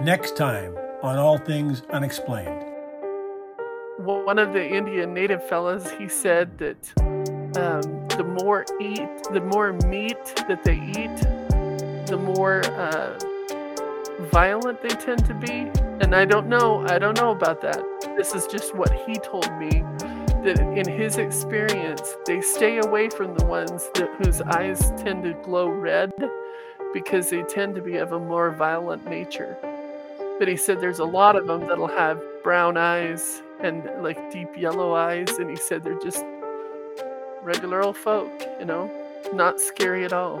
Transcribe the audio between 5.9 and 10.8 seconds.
he said that um, the more eat, the more meat that they